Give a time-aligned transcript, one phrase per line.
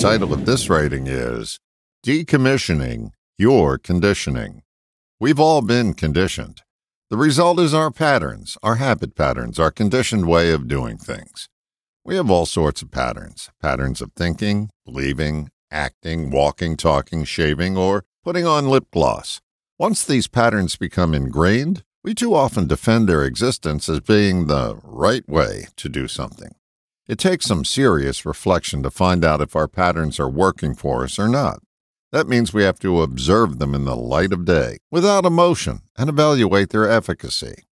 [0.00, 1.58] title of this writing is
[2.06, 4.62] Decommissioning Your Conditioning.
[5.20, 6.62] We've all been conditioned.
[7.10, 11.50] The result is our patterns, our habit patterns, our conditioned way of doing things.
[12.02, 18.04] We have all sorts of patterns patterns of thinking, believing, acting, walking, talking, shaving, or
[18.24, 19.42] putting on lip gloss.
[19.78, 25.28] Once these patterns become ingrained, we too often defend their existence as being the right
[25.28, 26.54] way to do something.
[27.10, 31.18] It takes some serious reflection to find out if our patterns are working for us
[31.18, 31.58] or not.
[32.12, 36.08] That means we have to observe them in the light of day, without emotion, and
[36.08, 37.64] evaluate their efficacy.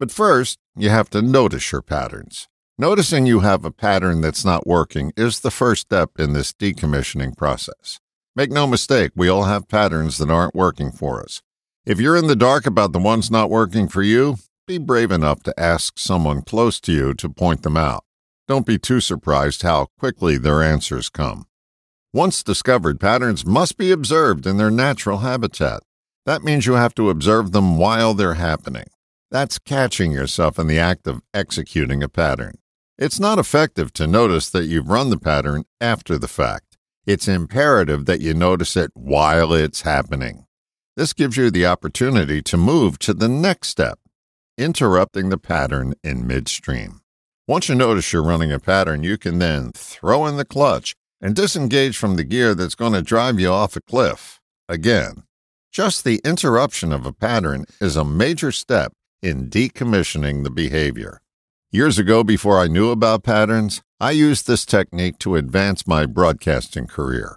[0.00, 2.48] But first, you have to notice your patterns.
[2.78, 7.36] Noticing you have a pattern that's not working is the first step in this decommissioning
[7.36, 8.00] process.
[8.34, 11.42] Make no mistake, we all have patterns that aren't working for us.
[11.86, 15.44] If you're in the dark about the ones not working for you, be brave enough
[15.44, 18.02] to ask someone close to you to point them out.
[18.50, 21.46] Don't be too surprised how quickly their answers come.
[22.12, 25.84] Once discovered, patterns must be observed in their natural habitat.
[26.26, 28.86] That means you have to observe them while they're happening.
[29.30, 32.58] That's catching yourself in the act of executing a pattern.
[32.98, 36.76] It's not effective to notice that you've run the pattern after the fact.
[37.06, 40.46] It's imperative that you notice it while it's happening.
[40.96, 44.00] This gives you the opportunity to move to the next step,
[44.58, 47.00] interrupting the pattern in midstream.
[47.50, 51.34] Once you notice you're running a pattern, you can then throw in the clutch and
[51.34, 54.38] disengage from the gear that's going to drive you off a cliff.
[54.68, 55.24] Again,
[55.72, 61.20] just the interruption of a pattern is a major step in decommissioning the behavior.
[61.72, 66.86] Years ago, before I knew about patterns, I used this technique to advance my broadcasting
[66.86, 67.36] career.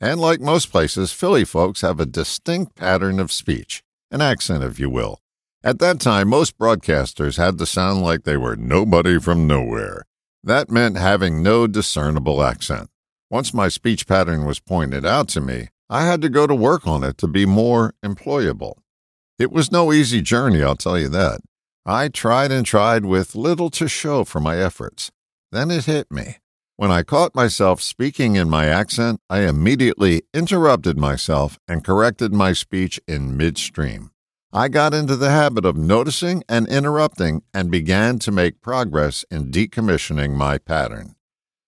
[0.00, 4.80] And like most places, Philly folks have a distinct pattern of speech, an accent, if
[4.80, 5.20] you will,
[5.64, 10.04] at that time, most broadcasters had to sound like they were nobody from nowhere.
[10.42, 12.90] That meant having no discernible accent.
[13.30, 16.86] Once my speech pattern was pointed out to me, I had to go to work
[16.86, 18.74] on it to be more employable.
[19.38, 21.40] It was no easy journey, I'll tell you that.
[21.86, 25.10] I tried and tried with little to show for my efforts.
[25.50, 26.38] Then it hit me.
[26.76, 32.52] When I caught myself speaking in my accent, I immediately interrupted myself and corrected my
[32.52, 34.10] speech in midstream.
[34.54, 39.50] I got into the habit of noticing and interrupting and began to make progress in
[39.50, 41.14] decommissioning my pattern.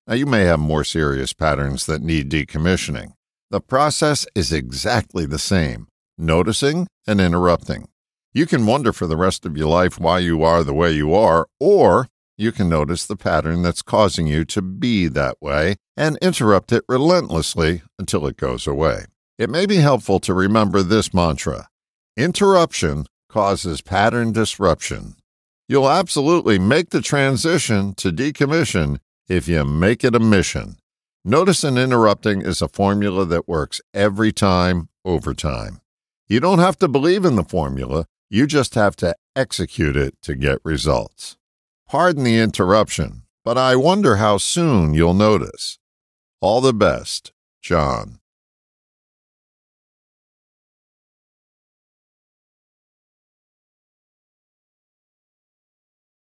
[0.07, 3.15] Now, you may have more serious patterns that need decommissioning.
[3.51, 7.89] The process is exactly the same noticing and interrupting.
[8.35, 11.15] You can wonder for the rest of your life why you are the way you
[11.15, 16.19] are, or you can notice the pattern that's causing you to be that way and
[16.21, 19.07] interrupt it relentlessly until it goes away.
[19.39, 21.69] It may be helpful to remember this mantra
[22.17, 25.17] Interruption causes pattern disruption.
[25.67, 30.77] You'll absolutely make the transition to decommission if you make it a mission.
[31.25, 35.81] Notice and interrupting is a formula that works every time, over time.
[36.29, 40.37] You don't have to believe in the formula, you just have to execute it to
[40.37, 41.37] get results.
[41.89, 45.81] Pardon the interruption, but I wonder how soon you'll notice.
[46.41, 48.21] All the best, John.